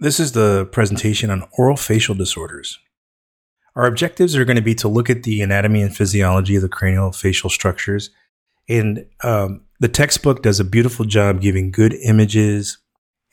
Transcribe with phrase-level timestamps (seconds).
[0.00, 2.78] This is the presentation on oral facial disorders.
[3.74, 6.68] Our objectives are going to be to look at the anatomy and physiology of the
[6.68, 8.10] cranial facial structures.
[8.68, 12.78] And um, the textbook does a beautiful job giving good images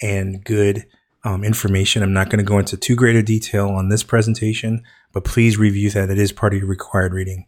[0.01, 0.87] and good
[1.23, 2.01] um, information.
[2.01, 5.57] I'm not going to go into too great a detail on this presentation, but please
[5.57, 6.09] review that.
[6.09, 7.45] It is part of your required reading.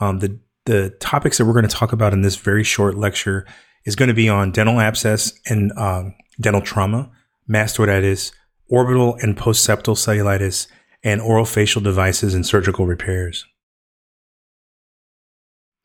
[0.00, 3.46] Um, the, the topics that we're going to talk about in this very short lecture
[3.84, 7.10] is going to be on dental abscess and um, dental trauma,
[7.48, 8.32] mastoiditis,
[8.68, 10.66] orbital and postseptal cellulitis,
[11.02, 13.46] and oral facial devices and surgical repairs.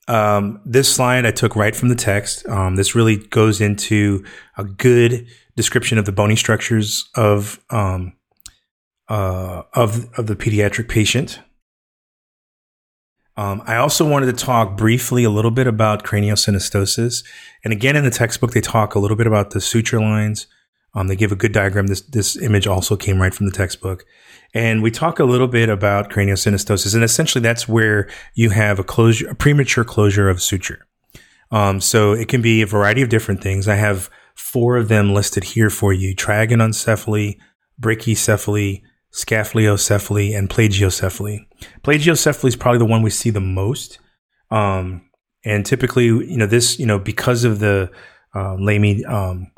[0.07, 2.47] Um, this slide I took right from the text.
[2.47, 4.25] Um, this really goes into
[4.57, 8.13] a good description of the bony structures of um,
[9.09, 11.39] uh, of of the pediatric patient.
[13.37, 17.23] Um, I also wanted to talk briefly a little bit about craniosynostosis,
[17.63, 20.47] and again in the textbook they talk a little bit about the suture lines,
[20.93, 21.87] um, they give a good diagram.
[21.87, 24.05] This this image also came right from the textbook,
[24.53, 28.83] and we talk a little bit about craniosynostosis, and essentially that's where you have a
[28.83, 30.85] closure, a premature closure of suture.
[31.51, 33.67] Um, so it can be a variety of different things.
[33.67, 37.37] I have four of them listed here for you: trigononcephaly,
[37.79, 38.81] brachycephaly,
[39.13, 41.45] scaphocephaly, and plagiocephaly.
[41.83, 43.99] Plagiocephaly is probably the one we see the most.
[44.49, 45.09] Um,
[45.43, 47.89] and typically, you know, this, you know, because of the
[48.35, 49.51] uh, Lamy um,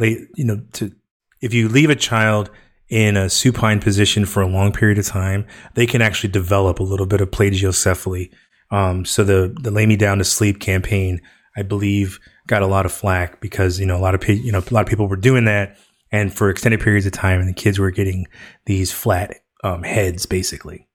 [0.00, 0.92] you know, to
[1.40, 2.50] if you leave a child
[2.88, 6.84] in a supine position for a long period of time, they can actually develop a
[6.84, 8.30] little bit of plagiocephaly.
[8.70, 11.20] Um, so the the lay me down to sleep campaign,
[11.56, 14.52] I believe, got a lot of flack because you know a lot of pe- you
[14.52, 15.76] know a lot of people were doing that,
[16.12, 18.26] and for extended periods of time, and the kids were getting
[18.66, 20.86] these flat um, heads basically.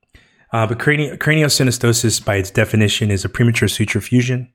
[0.52, 4.53] Uh, but crani- craniosynostosis, by its definition, is a premature suture fusion.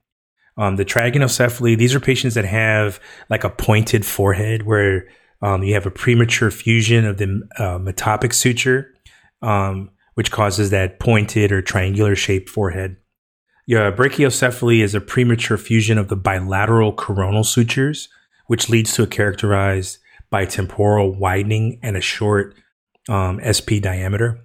[0.59, 5.09] Um, the trigononcephaly, these are patients that have like a pointed forehead where
[5.41, 8.93] um, you have a premature fusion of the uh, metopic suture,
[9.41, 12.97] um, which causes that pointed or triangular shaped forehead.
[13.69, 18.09] Yeah, brachycephaly is a premature fusion of the bilateral coronal sutures,
[18.47, 19.99] which leads to a characterized
[20.31, 22.55] by temporal widening and a short
[23.09, 24.45] um, SP diameter.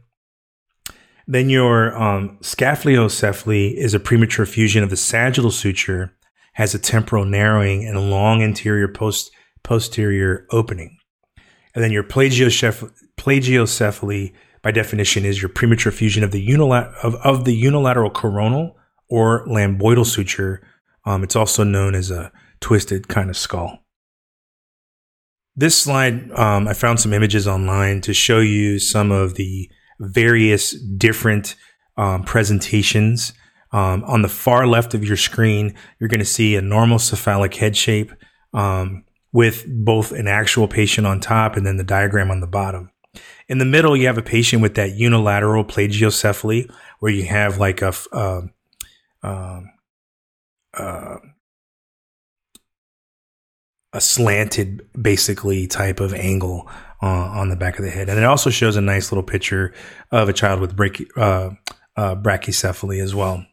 [1.27, 6.13] Then your um, is a premature fusion of the sagittal suture,
[6.53, 9.31] has a temporal narrowing and a long anterior post
[9.63, 10.97] posterior opening.
[11.73, 17.45] And then your plagiocephaly, by definition, is your premature fusion of the, unilat- of, of
[17.45, 18.77] the unilateral coronal
[19.09, 20.61] or lambdoidal suture.
[21.05, 23.79] Um, it's also known as a twisted kind of skull.
[25.55, 29.69] This slide, um, I found some images online to show you some of the
[30.07, 31.55] various different
[31.97, 33.33] um, presentations.
[33.71, 37.55] Um, on the far left of your screen, you're going to see a normal cephalic
[37.55, 38.11] head shape
[38.53, 42.91] um, with both an actual patient on top and then the diagram on the bottom.
[43.47, 47.81] In the middle, you have a patient with that unilateral plagiocephaly, where you have like
[47.81, 48.41] a uh,
[49.21, 49.61] uh,
[50.73, 51.17] uh,
[53.93, 56.67] a slanted, basically type of angle
[57.01, 58.09] uh, on the back of the head.
[58.09, 59.73] And it also shows a nice little picture
[60.11, 61.51] of a child with brachy, uh,
[61.95, 63.45] uh, brachycephaly as well.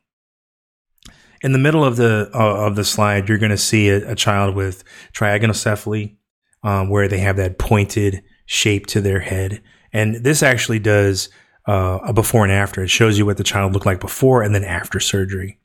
[1.43, 4.15] In the middle of the uh, of the slide, you're going to see a, a,
[4.15, 4.85] child with
[5.15, 6.17] triagonocephaly,
[6.63, 9.63] um, where they have that pointed shape to their head.
[9.93, 11.31] And this actually does
[11.67, 12.83] uh, a before and after.
[12.83, 15.59] It shows you what the child looked like before and then after surgery.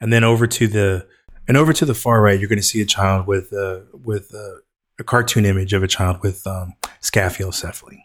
[0.00, 1.06] And then over to the
[1.48, 4.34] and over to the far right, you're going to see a child with uh, with
[4.98, 7.98] a cartoon image of a child with um, scaphocephaly.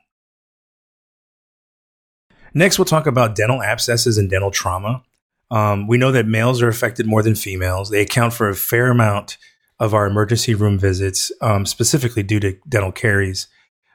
[2.54, 5.04] Next, we'll talk about dental abscesses and dental trauma.
[5.50, 7.90] Um, we know that males are affected more than females.
[7.90, 9.38] They account for a fair amount
[9.80, 13.48] of our emergency room visits, um, specifically due to dental caries.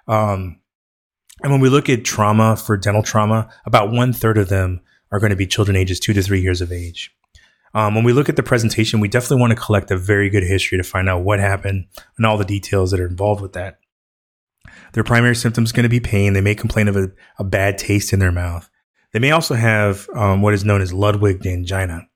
[0.08, 0.60] Um,
[1.42, 4.80] and when we look at trauma for dental trauma, about one third of them
[5.12, 7.14] are going to be children ages two to three years of age.
[7.76, 10.42] Um, when we look at the presentation, we definitely want to collect a very good
[10.42, 13.80] history to find out what happened and all the details that are involved with that.
[14.94, 16.32] Their primary symptoms going to be pain.
[16.32, 18.70] They may complain of a, a, bad taste in their mouth.
[19.12, 22.08] They may also have um, what is known as Ludwig angina.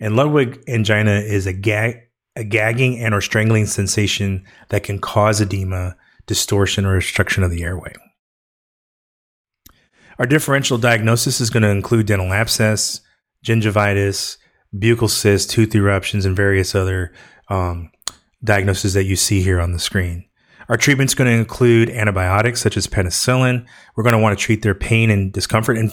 [0.00, 1.98] And Ludwig angina is a, gag,
[2.34, 5.94] a gagging and or strangling sensation that can cause edema,
[6.26, 7.92] distortion, or obstruction of the airway.
[10.18, 13.02] Our differential diagnosis is going to include dental abscess,
[13.44, 14.38] gingivitis,
[14.74, 17.12] buccal cysts, tooth eruptions, and various other
[17.48, 17.90] um,
[18.44, 20.24] diagnoses that you see here on the screen.
[20.68, 23.66] Our treatment's going to include antibiotics such as penicillin.
[23.94, 25.76] We're going to want to treat their pain and discomfort.
[25.76, 25.90] And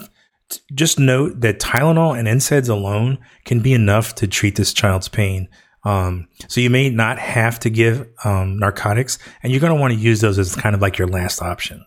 [0.73, 5.47] just note that Tylenol and NSAIDs alone can be enough to treat this child's pain.
[5.83, 9.93] Um, so you may not have to give um, narcotics, and you're going to want
[9.93, 11.85] to use those as kind of like your last option.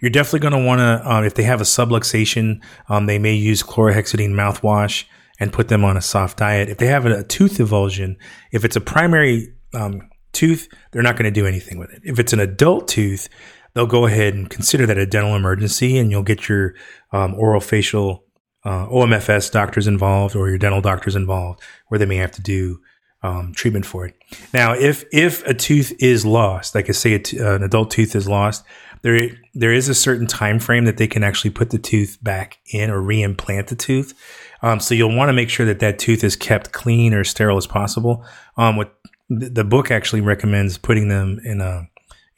[0.00, 3.34] You're definitely going to want to, um, if they have a subluxation, um, they may
[3.34, 5.04] use chlorhexidine mouthwash
[5.38, 6.68] and put them on a soft diet.
[6.68, 8.16] If they have a, a tooth avulsion,
[8.52, 12.02] if it's a primary um, tooth, they're not going to do anything with it.
[12.04, 13.28] If it's an adult tooth,
[13.74, 16.74] they'll go ahead and consider that a dental emergency and you'll get your
[17.12, 18.24] um, oral facial
[18.64, 22.80] uh, OMFS doctors involved or your dental doctors involved where they may have to do
[23.22, 24.14] um, treatment for it.
[24.52, 28.14] Now, if if a tooth is lost, like I say, t- uh, an adult tooth
[28.14, 28.64] is lost,
[29.02, 32.58] there there is a certain time frame that they can actually put the tooth back
[32.72, 34.14] in or reimplant the tooth.
[34.62, 37.56] Um, so you'll want to make sure that that tooth is kept clean or sterile
[37.56, 38.24] as possible.
[38.56, 38.84] Um,
[39.28, 41.88] the book actually recommends putting them in a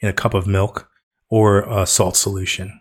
[0.01, 0.89] in a cup of milk
[1.29, 2.79] or a salt solution.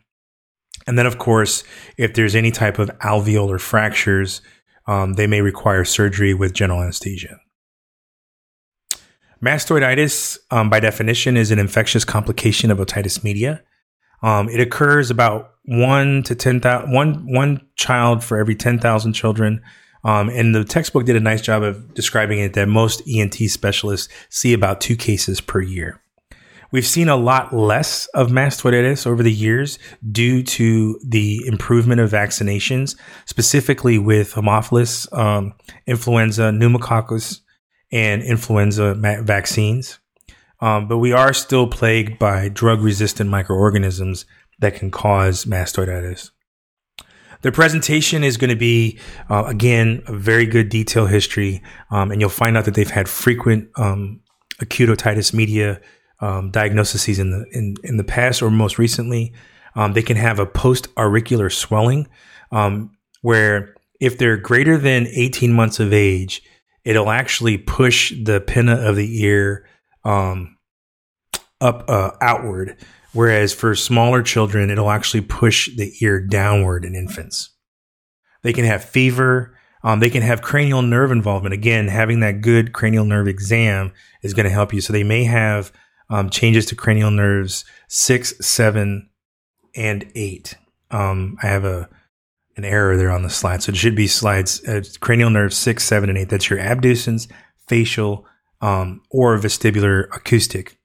[0.87, 1.65] And then, of course,
[1.99, 4.41] if there's any type of alveolar fractures,
[4.87, 7.39] um, they may require surgery with general anesthesia.
[9.43, 13.63] Mastoiditis, um, by definition, is an infectious complication of otitis media.
[14.23, 19.63] Um, it occurs about one to 10,000, one, one child for every 10,000 children.
[20.05, 24.09] Um, and the textbook did a nice job of describing it that most ENT specialists
[24.31, 26.01] see about two cases per year.
[26.71, 29.79] We've seen a lot less of mastoiditis over the years
[30.13, 32.95] due to the improvement of vaccinations,
[33.25, 35.55] specifically with Haemophilus, um,
[35.87, 37.41] influenza, pneumococcus,
[37.91, 39.99] and influenza ma- vaccines.
[40.61, 44.27] Um, but we are still plagued by drug resistant microorganisms
[44.59, 46.31] that can cause mastoiditis.
[47.43, 48.99] The presentation is going to be,
[49.31, 53.09] uh, again, a very good detail history, um, and you'll find out that they've had
[53.09, 54.21] frequent um,
[54.61, 55.81] acute otitis media
[56.21, 59.33] um, diagnoses in the in, in the past or most recently.
[59.77, 62.09] Um, they can have a post auricular swelling,
[62.51, 66.43] um, where if they're greater than 18 months of age,
[66.85, 69.65] it'll actually push the pinna of the ear
[70.05, 70.57] um,
[71.61, 72.77] up uh, outward.
[73.13, 77.51] Whereas for smaller children, it'll actually push the ear downward in infants.
[78.43, 79.57] They can have fever.
[79.83, 81.55] Um, they can have cranial nerve involvement.
[81.55, 83.93] Again, having that good cranial nerve exam
[84.23, 84.81] is going to help you.
[84.81, 85.73] So they may have
[86.11, 89.09] um, changes to cranial nerves six, seven,
[89.75, 90.57] and eight.
[90.91, 91.89] Um, I have a
[92.57, 93.63] an error there on the slide.
[93.63, 96.29] So it should be slides uh, cranial nerves six, seven, and eight.
[96.29, 97.31] That's your abducens,
[97.69, 98.27] facial,
[98.61, 100.79] um, or vestibular acoustic.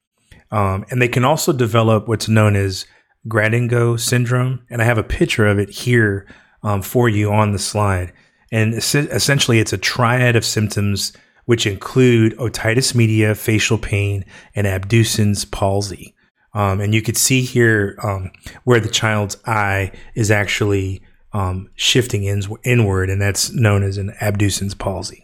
[0.52, 2.86] Um, and they can also develop what's known as
[3.28, 4.66] Gradenigo syndrome.
[4.70, 6.28] And I have a picture of it here
[6.62, 8.14] um, for you on the slide.
[8.52, 11.12] And essentially, it's a triad of symptoms
[11.46, 14.24] which include otitis media, facial pain,
[14.56, 16.16] and abducens palsy.
[16.54, 18.32] Um, and you could see here um,
[18.64, 21.02] where the child's eye is actually
[21.34, 25.23] um, shifting in, inward, and that's known as an abducens palsy.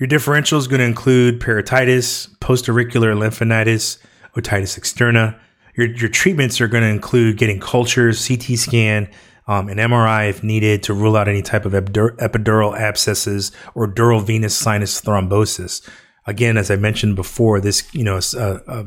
[0.00, 3.98] Your differential is going to include parotitis, postauricular lymphadenitis,
[4.34, 5.38] otitis externa.
[5.76, 9.10] Your, your treatments are going to include getting cultures, CT scan,
[9.46, 14.24] um, an MRI if needed to rule out any type of epidural abscesses or dural
[14.24, 15.86] venous sinus thrombosis.
[16.26, 18.84] Again, as I mentioned before, this you know a, a,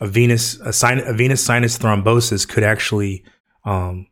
[0.00, 3.24] a venous a, sin, a venous sinus thrombosis could actually
[3.66, 4.06] um,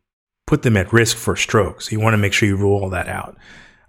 [0.47, 1.81] put them at risk for stroke.
[1.81, 3.39] So you want to make sure you rule all that out.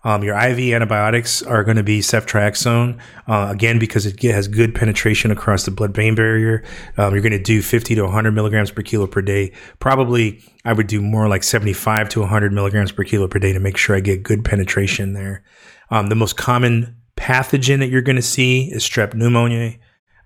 [0.06, 4.76] Um, your IV antibiotics are going to be ceftriaxone, uh, again, because it has good
[4.76, 6.64] penetration across the blood brain barrier.
[6.96, 9.52] Um, you're going to do 50 to 100 milligrams per kilo per day.
[9.80, 13.60] Probably, I would do more like 75 to 100 milligrams per kilo per day to
[13.60, 15.44] make sure I get good penetration there.
[15.90, 19.80] Um, the most common pathogen that you're going to see is strep pneumoniae,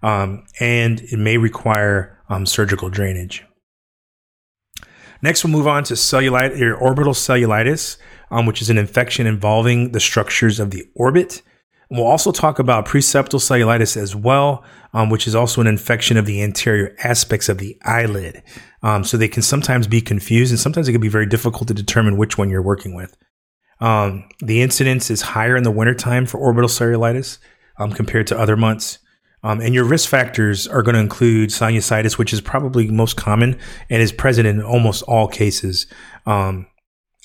[0.04, 3.46] um, and it may require um, surgical drainage.
[5.22, 7.98] Next, we'll move on to cellulitis, or orbital cellulitis,
[8.32, 11.42] um, which is an infection involving the structures of the orbit.
[11.92, 16.28] We'll also talk about preseptal cellulitis as well, um, which is also an infection of
[16.28, 18.44] the anterior aspects of the eyelid.
[18.84, 21.74] Um, so they can sometimes be confused, and sometimes it can be very difficult to
[21.74, 23.18] determine which one you're working with.
[23.82, 27.40] Um, the incidence is higher in the wintertime for orbital cellulitis
[27.78, 29.00] um, compared to other months.
[29.42, 33.58] Um, and your risk factors are going to include sinusitis, which is probably most common
[33.90, 35.88] and is present in almost all cases.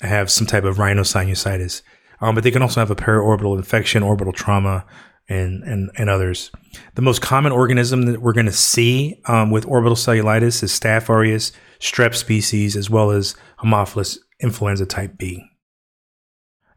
[0.01, 1.81] Have some type of rhinosinusitis,
[2.19, 4.85] um, but they can also have a periorbital infection, orbital trauma,
[5.29, 6.51] and and and others.
[6.95, 11.09] The most common organism that we're going to see um, with orbital cellulitis is Staph
[11.09, 15.49] aureus, strep species, as well as Haemophilus influenza type B.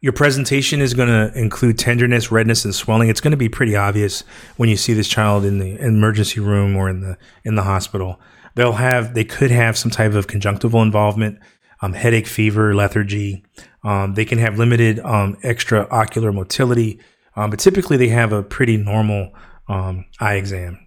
[0.00, 3.08] Your presentation is going to include tenderness, redness, and swelling.
[3.08, 4.22] It's going to be pretty obvious
[4.56, 8.20] when you see this child in the emergency room or in the in the hospital.
[8.54, 11.40] They'll have they could have some type of conjunctival involvement,
[11.80, 13.44] um, headache, fever, lethargy.
[13.85, 17.00] Um, they can have limited um, extraocular motility,
[17.37, 19.32] um, but typically they have a pretty normal
[19.68, 20.78] um, eye exam.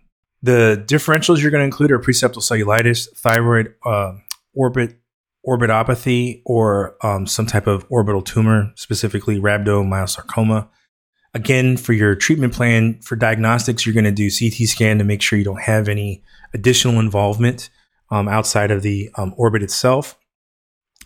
[0.43, 4.13] The differentials you're going to include are preseptal cellulitis, thyroid uh,
[4.53, 4.98] orbit
[5.48, 6.95] orbitopathy, or
[7.25, 10.67] some type of orbital tumor, specifically rhabdomyosarcoma.
[11.33, 15.24] Again, for your treatment plan for diagnostics, you're going to do CT scan to make
[15.24, 17.71] sure you don't have any additional involvement
[18.12, 20.15] outside of the orbit itself.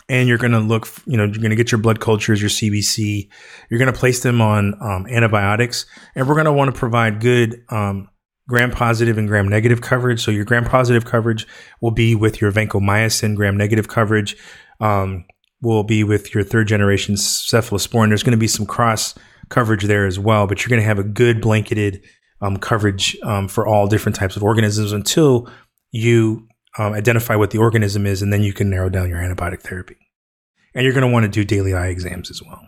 [0.08, 2.50] And you're going to look, you know, you're going to get your blood cultures, your
[2.50, 3.28] CBC.
[3.68, 5.84] You're going to place them on um, antibiotics,
[6.14, 8.08] and we're going to want to provide good um,
[8.48, 10.22] gram positive and gram negative coverage.
[10.22, 11.46] So your gram positive coverage
[11.80, 13.34] will be with your vancomycin.
[13.34, 14.36] Gram negative coverage
[14.80, 15.24] um,
[15.60, 18.08] will be with your third generation cephalosporin.
[18.08, 19.14] There's going to be some cross
[19.48, 22.04] coverage there as well, but you're going to have a good blanketed
[22.40, 25.50] um, coverage um, for all different types of organisms until
[25.90, 26.46] you
[26.78, 29.96] um, identify what the organism is, and then you can narrow down your antibiotic therapy.
[30.74, 32.60] And you're going to want to do daily eye exams as well.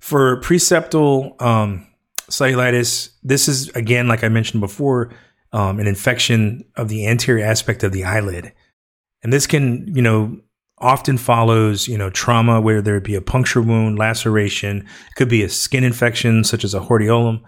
[0.00, 1.86] For preseptal um,
[2.30, 5.12] cellulitis, this is again, like I mentioned before,
[5.52, 8.52] um, an infection of the anterior aspect of the eyelid,
[9.22, 10.40] and this can, you know,
[10.78, 14.78] often follows, you know, trauma where there would be a puncture wound, laceration.
[14.78, 17.42] It could be a skin infection such as a hordeolum.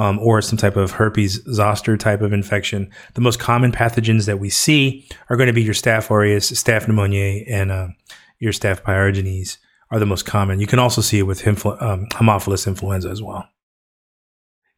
[0.00, 2.90] Um, or some type of herpes zoster type of infection.
[3.14, 6.86] The most common pathogens that we see are going to be your Staph aureus, Staph
[6.86, 7.88] pneumoniae, and uh,
[8.38, 9.58] your Staph pyogenes
[9.90, 10.58] are the most common.
[10.58, 13.46] You can also see it with influ- um, Haemophilus influenza as well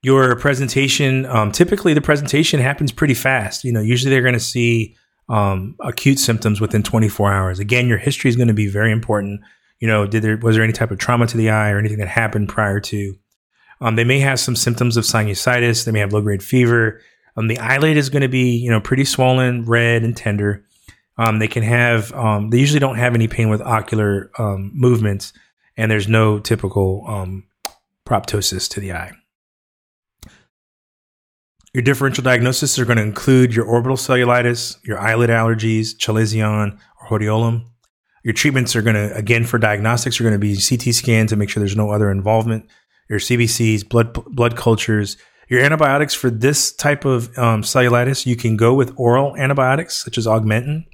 [0.03, 4.41] your presentation um, typically the presentation happens pretty fast you know usually they're going to
[4.41, 4.97] see
[5.29, 9.41] um, acute symptoms within 24 hours again your history is going to be very important
[9.79, 11.99] you know did there was there any type of trauma to the eye or anything
[11.99, 13.15] that happened prior to
[13.83, 15.85] um, they may have some symptoms of sinusitis.
[15.85, 17.01] They may have low grade fever.
[17.37, 20.65] Um, the eyelid is going to be you know pretty swollen red and tender.
[21.19, 25.33] Um, they can have um, they usually don't have any pain with ocular movements
[25.77, 27.05] and there's no typical
[28.07, 29.13] proptosis to the eye.
[31.75, 37.19] Your differential diagnosis are going to include your orbital cellulitis, your eyelid allergies, chalazion, or
[37.19, 37.65] hordeolum.
[38.25, 41.37] Your treatments are going to, again, for diagnostics, are going to be CT scan to
[41.37, 42.69] make sure there's no other involvement,
[43.13, 45.19] your CBCs, blood, blood cultures.
[45.49, 50.17] Your antibiotics for this type of um, cellulitis, you can go with oral antibiotics such
[50.17, 50.87] as Augmentin.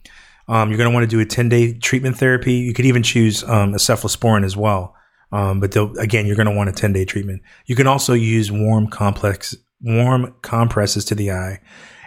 [0.49, 2.55] Um, you're going to want to do a 10 day treatment therapy.
[2.55, 4.97] You could even choose um, a cephalosporin as well.
[5.31, 7.43] Um, but again, you're going to want a 10 day treatment.
[7.67, 11.61] You can also use warm complex warm compresses to the eye.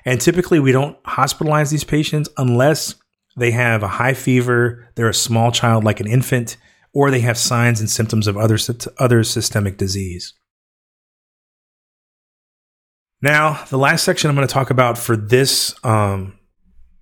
[0.03, 2.96] And typically, we don't hospitalize these patients unless
[3.38, 6.58] they have a high fever, they're a small child like an infant,
[6.93, 8.57] or they have signs and symptoms of other,
[8.98, 10.33] other systemic disease.
[13.21, 16.39] Now, the last section I'm going to talk about for this um,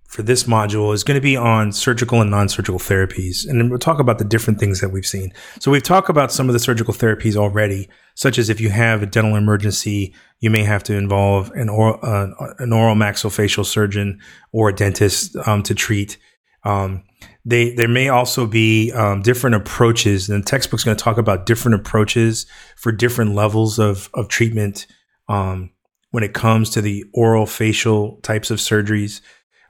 [0.10, 3.48] for this module is going to be on surgical and non-surgical therapies.
[3.48, 5.31] And we'll talk about the different things that we've seen.
[5.60, 9.03] So we've talked about some of the surgical therapies already, such as if you have
[9.03, 14.19] a dental emergency, you may have to involve an oral, uh, an oral maxillofacial surgeon
[14.51, 16.17] or a dentist um, to treat.
[16.63, 17.03] Um,
[17.50, 21.46] they, there may also be um, different approaches, and the textbook's going to talk about
[21.46, 24.86] different approaches for different levels of, of treatment
[25.27, 25.72] um,
[26.12, 29.22] when it comes to the oral facial types of surgeries.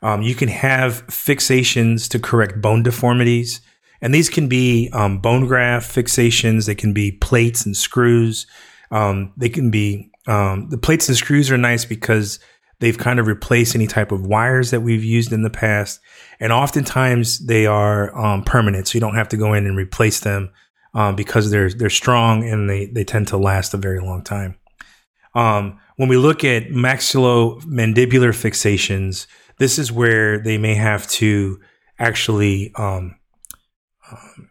[0.02, 3.62] Um, you can have fixations to correct bone deformities.
[4.02, 6.66] And these can be um, bone graft fixations.
[6.66, 8.48] They can be plates and screws.
[8.92, 12.40] Um, they can be um, the plates and screws are nice because
[12.80, 16.00] they've kind of replaced any type of wires that we've used in the past.
[16.40, 20.22] And oftentimes they are um, permanent, so you don't have to go in and replace
[20.22, 20.52] them
[20.94, 24.58] um, because they're they're strong and they they tend to last a very long time.
[25.98, 31.60] when we look at maxillomandibular fixations, this is where they may have to
[32.00, 33.16] actually um,
[34.10, 34.50] um,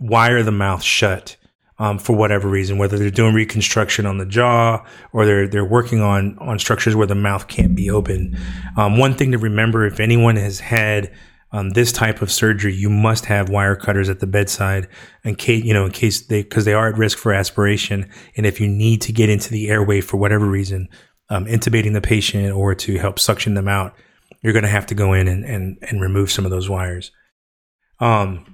[0.00, 1.36] wire the mouth shut
[1.78, 6.00] um, for whatever reason, whether they're doing reconstruction on the jaw or they're they're working
[6.00, 8.38] on on structures where the mouth can't be open.
[8.76, 11.12] Um, one thing to remember: if anyone has had
[11.50, 14.88] um, this type of surgery, you must have wire cutters at the bedside
[15.24, 18.46] in case you know in case they because they are at risk for aspiration, and
[18.46, 20.88] if you need to get into the airway for whatever reason,
[21.30, 23.94] um, intubating the patient or to help suction them out,
[24.42, 27.10] you're going to have to go in and, and, and remove some of those wires.
[27.98, 28.53] Um,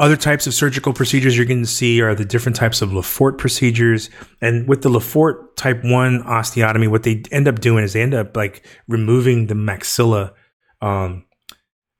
[0.00, 3.38] other types of surgical procedures you're going to see are the different types of Lefort
[3.38, 4.10] procedures.
[4.40, 8.14] And with the Lefort type 1 osteotomy, what they end up doing is they end
[8.14, 10.32] up like removing the maxilla.
[10.80, 11.24] Um,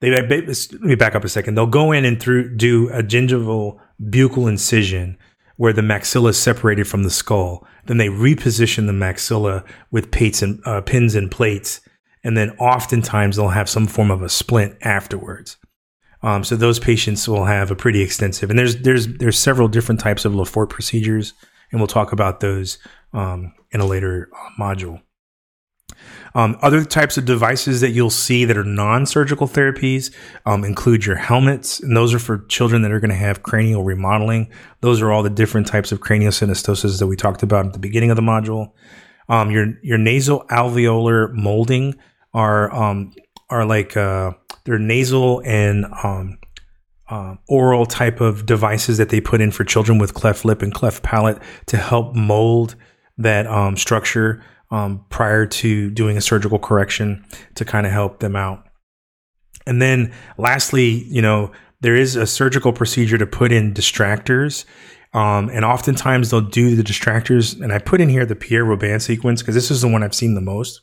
[0.01, 1.55] they, let me back up a second.
[1.55, 5.17] They'll go in and through do a gingival buccal incision
[5.57, 7.65] where the maxilla is separated from the skull.
[7.87, 11.81] Then they reposition the maxilla with plates and uh, pins and plates,
[12.25, 15.57] and then oftentimes they'll have some form of a splint afterwards.
[16.23, 20.00] Um, so those patients will have a pretty extensive, and there's there's there's several different
[20.00, 21.35] types of Lefort procedures,
[21.71, 22.79] and we'll talk about those
[23.12, 25.02] um, in a later uh, module.
[26.35, 30.14] Um, other types of devices that you'll see that are non-surgical therapies
[30.47, 33.85] um, include your helmets, and those are for children that are going to have cranial
[33.85, 34.50] remodeling.
[34.81, 38.11] Those are all the different types of craniosynostosis that we talked about at the beginning
[38.11, 38.73] of the module.
[39.29, 41.97] Um, your your nasal alveolar molding
[42.33, 43.12] are um,
[43.50, 44.33] are like uh,
[44.64, 46.38] they're nasal and um,
[47.11, 50.73] uh, oral type of devices that they put in for children with cleft lip and
[50.73, 52.75] cleft palate to help mold
[53.19, 58.35] that um, structure um, prior to doing a surgical correction to kind of help them
[58.35, 58.64] out.
[59.66, 61.52] And then lastly, you know,
[61.83, 64.64] there is a surgical procedure to put in distractors.
[65.12, 67.61] Um, and oftentimes they'll do the distractors.
[67.61, 70.14] And I put in here the Pierre Robin sequence because this is the one I've
[70.14, 70.81] seen the most.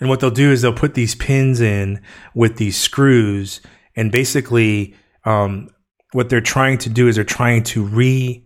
[0.00, 2.00] And what they'll do is they'll put these pins in
[2.34, 3.60] with these screws.
[3.96, 5.70] And basically, um,
[6.12, 8.44] what they're trying to do is they're trying to re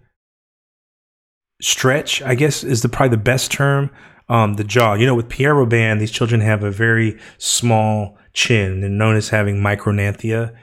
[1.61, 3.91] stretch, I guess is the probably the best term.
[4.29, 4.95] Um, the jaw.
[4.95, 9.29] You know, with Pierre Robin, these children have a very small chin and known as
[9.29, 10.57] having micrognathia.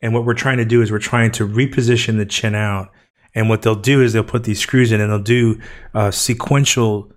[0.00, 2.90] And what we're trying to do is we're trying to reposition the chin out.
[3.34, 5.60] And what they'll do is they'll put these screws in and they'll do
[5.94, 7.12] uh, sequential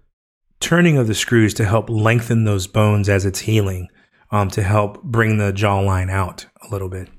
[0.59, 3.87] turning of the screws to help lengthen those bones as it's healing,
[4.31, 7.09] um, to help bring the jawline out a little bit.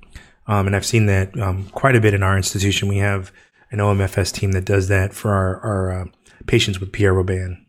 [0.46, 2.88] Um, and I've seen that um, quite a bit in our institution.
[2.88, 3.32] We have
[3.70, 6.04] an OMFS team that does that for our, our uh,
[6.46, 7.66] patients with Pierre Robin.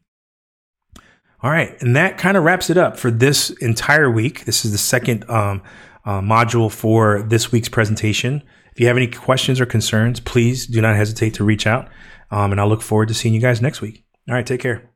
[1.44, 4.46] All right, and that kind of wraps it up for this entire week.
[4.46, 5.64] This is the second um,
[6.06, 8.44] uh, module for this week's presentation.
[8.74, 11.90] If you have any questions or concerns, please do not hesitate to reach out.
[12.30, 14.06] Um, and I'll look forward to seeing you guys next week.
[14.30, 14.91] All right, take care.